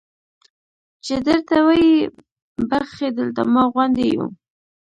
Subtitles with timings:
[1.05, 1.93] چې درته ویې
[2.69, 4.25] بخښي دلته ما غوندې یو.